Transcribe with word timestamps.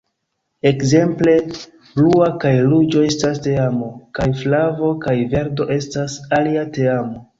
Ekzemple 0.69 1.33
Blua 1.99 2.29
kaj 2.45 2.53
Ruĝo 2.71 3.03
estas 3.09 3.41
teamo, 3.49 3.91
kaj 4.21 4.27
Flavo 4.41 4.91
kaj 5.05 5.17
Verdo 5.35 5.69
estas 5.77 6.17
alia 6.41 6.65
teamo. 6.81 7.23